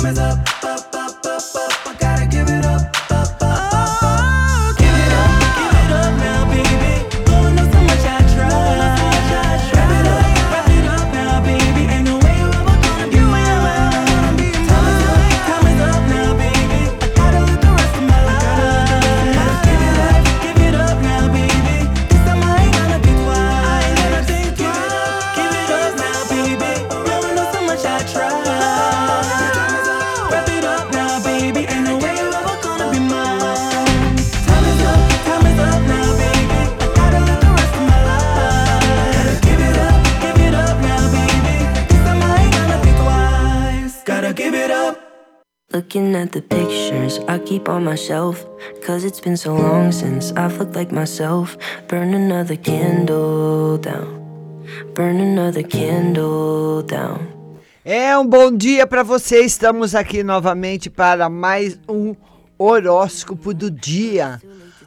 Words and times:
time 0.00 0.10
is 0.12 0.18
up, 0.18 0.55
give 44.36 44.54
it 44.54 44.70
up. 44.70 45.00
Looking 45.72 46.14
at 46.14 46.30
the 46.30 46.42
pictures 46.42 47.18
I 47.26 47.38
keep 47.38 47.68
on 47.68 47.84
my 47.84 47.96
shelf. 47.96 48.46
Cause 48.86 49.04
it's 49.04 49.20
been 49.20 49.36
so 49.36 49.56
long 49.56 49.90
since 49.90 50.32
I've 50.36 50.58
looked 50.58 50.76
like 50.76 50.92
myself. 50.92 51.56
Burn 51.88 52.14
another 52.14 52.56
candle 52.56 53.78
down. 53.78 54.66
Burn 54.94 55.20
another 55.20 55.64
candle 55.64 56.82
down. 56.82 57.18
É 57.84 58.16
um 58.16 58.26
bom 58.26 58.52
dia 58.52 58.86
para 58.86 59.02
você. 59.02 59.40
Estamos 59.40 59.94
aqui 59.94 60.22
novamente 60.22 60.90
para 60.90 61.28
mais 61.28 61.78
um 61.88 62.14
horóscopo 62.58 63.54
do 63.54 63.70
dia. 63.70 64.40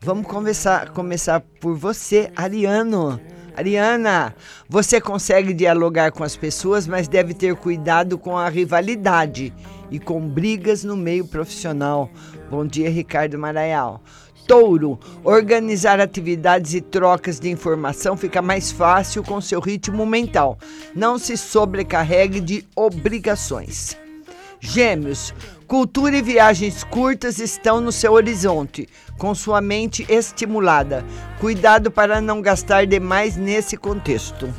Vamos 0.00 0.26
começar, 0.26 0.90
começar 0.90 1.40
por 1.60 1.76
você, 1.76 2.30
Ariano. 2.36 3.20
Ariana, 3.56 4.34
você 4.68 5.00
consegue 5.00 5.52
dialogar 5.52 6.10
com 6.10 6.24
as 6.24 6.36
pessoas, 6.36 6.86
mas 6.86 7.06
deve 7.06 7.34
ter 7.34 7.54
cuidado 7.54 8.16
com 8.16 8.38
a 8.38 8.48
rivalidade 8.48 9.52
e 9.90 9.98
com 9.98 10.20
brigas 10.26 10.82
no 10.82 10.96
meio 10.96 11.26
profissional. 11.26 12.10
Bom 12.50 12.66
dia, 12.66 12.88
Ricardo 12.88 13.38
Maraial. 13.38 14.02
Touro, 14.46 14.98
organizar 15.22 16.00
atividades 16.00 16.74
e 16.74 16.80
trocas 16.80 17.38
de 17.38 17.48
informação 17.48 18.16
fica 18.16 18.42
mais 18.42 18.72
fácil 18.72 19.22
com 19.22 19.40
seu 19.40 19.60
ritmo 19.60 20.04
mental. 20.04 20.58
Não 20.94 21.18
se 21.18 21.36
sobrecarregue 21.36 22.40
de 22.40 22.64
obrigações. 22.74 24.01
Gêmeos, 24.64 25.34
cultura 25.66 26.16
e 26.16 26.22
viagens 26.22 26.84
curtas 26.84 27.40
estão 27.40 27.80
no 27.80 27.90
seu 27.90 28.12
horizonte, 28.12 28.88
com 29.18 29.34
sua 29.34 29.60
mente 29.60 30.06
estimulada. 30.08 31.04
Cuidado 31.40 31.90
para 31.90 32.20
não 32.20 32.40
gastar 32.40 32.86
demais 32.86 33.36
nesse 33.36 33.76
contexto. 33.76 34.54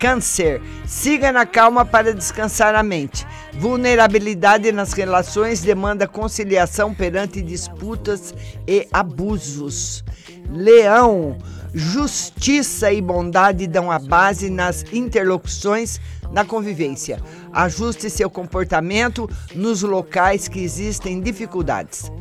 Câncer, 0.00 0.60
siga 0.84 1.30
na 1.30 1.46
calma 1.46 1.84
para 1.84 2.12
descansar 2.12 2.74
a 2.74 2.82
mente. 2.82 3.24
Vulnerabilidade 3.54 4.72
nas 4.72 4.92
relações 4.92 5.62
demanda 5.62 6.08
conciliação 6.08 6.92
perante 6.92 7.40
disputas 7.40 8.34
e 8.66 8.88
abusos. 8.92 10.04
Leão, 10.50 11.38
justiça 11.72 12.92
e 12.92 13.00
bondade 13.00 13.68
dão 13.68 13.92
a 13.92 13.98
base 14.00 14.50
nas 14.50 14.84
interlocuções 14.92 16.00
na 16.32 16.44
convivência. 16.44 17.20
Ajuste 17.56 18.10
seu 18.10 18.28
comportamento 18.28 19.26
nos 19.54 19.80
locais 19.80 20.46
que 20.46 20.60
existem 20.60 21.22
dificuldades. 21.22 22.12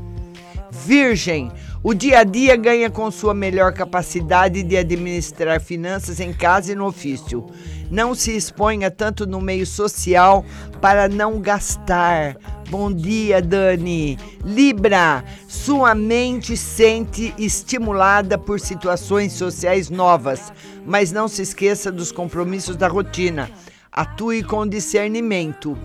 Virgem, 0.71 1.51
o 1.83 1.93
dia 1.93 2.19
a 2.19 2.23
dia 2.23 2.55
ganha 2.55 2.89
com 2.89 3.11
sua 3.11 3.33
melhor 3.33 3.73
capacidade 3.73 4.63
de 4.63 4.77
administrar 4.77 5.59
finanças 5.59 6.21
em 6.21 6.31
casa 6.31 6.71
e 6.71 6.75
no 6.75 6.85
ofício. 6.85 7.45
Não 7.91 8.15
se 8.15 8.31
exponha 8.31 8.89
tanto 8.89 9.27
no 9.27 9.41
meio 9.41 9.65
social 9.65 10.45
para 10.79 11.09
não 11.09 11.41
gastar. 11.41 12.37
Bom 12.69 12.89
dia, 12.89 13.41
Dani. 13.41 14.17
Libra, 14.41 15.21
sua 15.49 15.93
mente 15.93 16.55
sente 16.55 17.33
estimulada 17.37 18.37
por 18.37 18.57
situações 18.57 19.33
sociais 19.33 19.89
novas, 19.89 20.53
mas 20.85 21.11
não 21.11 21.27
se 21.27 21.41
esqueça 21.41 21.91
dos 21.91 22.09
compromissos 22.09 22.77
da 22.77 22.87
rotina. 22.87 23.51
Atue 23.95 24.43
com 24.43 24.67
discernimento. 24.67 25.77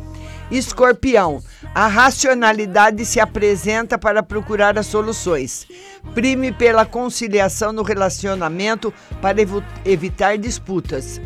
Escorpião, 0.51 1.41
a 1.73 1.87
racionalidade 1.87 3.05
se 3.05 3.21
apresenta 3.21 3.97
para 3.97 4.21
procurar 4.21 4.77
as 4.77 4.87
soluções. 4.87 5.65
Prime 6.13 6.51
pela 6.51 6.85
conciliação 6.85 7.73
no 7.73 7.85
relacionamento 7.85 8.93
para 9.23 9.41
evo- 9.41 9.63
evitar 9.85 10.37
disputas. 10.37 11.21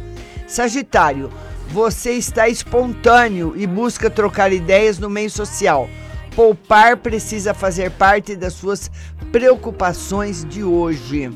Sagitário, 0.46 1.30
você 1.70 2.12
está 2.12 2.50
espontâneo 2.50 3.54
e 3.56 3.66
busca 3.66 4.10
trocar 4.10 4.52
ideias 4.52 4.98
no 4.98 5.08
meio 5.08 5.30
social. 5.30 5.88
Poupar 6.36 6.98
precisa 6.98 7.54
fazer 7.54 7.92
parte 7.92 8.36
das 8.36 8.52
suas 8.52 8.90
preocupações 9.32 10.44
de 10.44 10.62
hoje. 10.62 11.30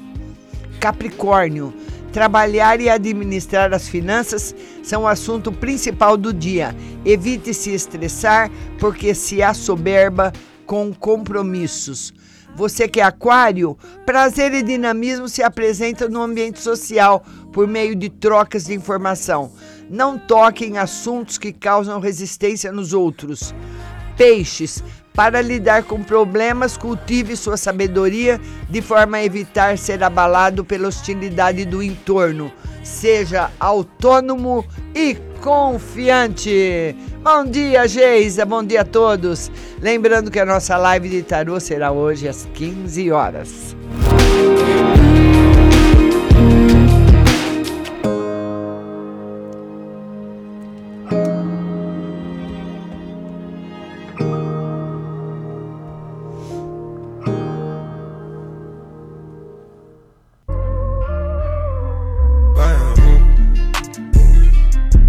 Capricórnio, 0.79 1.73
trabalhar 2.13 2.81
e 2.81 2.89
administrar 2.89 3.73
as 3.73 3.89
finanças 3.89 4.55
são 4.83 5.03
o 5.03 5.09
assunto 5.09 5.53
principal 5.53 6.17
do 6.17 6.33
dia. 6.33 6.75
Evite 7.05 7.53
se 7.55 7.73
estressar, 7.73 8.51
porque 8.79 9.15
se 9.15 9.43
assoberba 9.43 10.33
com 10.67 10.93
compromissos. 10.93 12.13
Você 12.55 12.89
que 12.89 13.01
é 13.01 13.05
aquário, 13.05 13.79
prazer 14.05 14.53
e 14.53 14.63
dinamismo 14.63 15.29
se 15.29 15.43
apresentam 15.43 16.09
no 16.09 16.23
ambiente 16.23 16.59
social 16.59 17.25
por 17.53 17.69
meio 17.69 17.95
de 17.95 18.09
trocas 18.09 18.65
de 18.65 18.75
informação. 18.75 19.53
Não 19.89 20.19
toque 20.19 20.65
em 20.65 20.77
assuntos 20.77 21.39
que 21.39 21.53
causam 21.53 22.01
resistência 22.01 22.73
nos 22.73 22.93
outros. 22.93 23.55
Peixes, 24.17 24.83
para 25.19 25.43
lidar 25.43 25.83
com 25.83 26.01
problemas, 26.01 26.77
cultive 26.77 27.37
sua 27.37 27.57
sabedoria 27.57 28.41
de 28.71 28.81
forma 28.81 29.17
a 29.17 29.25
evitar 29.25 29.77
ser 29.77 30.01
abalado 30.05 30.65
pela 30.65 30.87
hostilidade 30.87 31.65
do 31.65 31.83
entorno. 31.83 32.53
Seja 32.85 33.51
autônomo 33.59 34.65
e 34.95 35.17
confiante. 35.43 36.95
Bom 37.21 37.45
dia, 37.45 37.89
Geisa. 37.89 38.47
Bom 38.47 38.63
dia 38.63 38.83
a 38.83 38.85
todos. 38.85 39.51
Lembrando 39.83 40.31
que 40.31 40.39
a 40.39 40.47
nossa 40.47 40.77
live 40.77 41.09
de 41.09 41.25
tarô 41.25 41.59
será 41.59 41.91
hoje 41.91 42.29
às 42.29 42.47
15 42.55 43.11
horas. 43.11 43.77